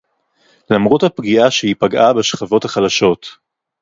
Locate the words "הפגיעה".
1.03-1.51